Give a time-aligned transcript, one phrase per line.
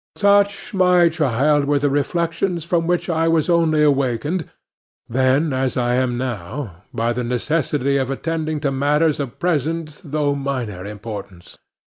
[0.15, 4.49] Such, my child, were the reflections from which I was only awakened
[5.07, 10.33] then, as I am now, by the necessity of attending to matters of present though
[10.33, 11.59] minor importance.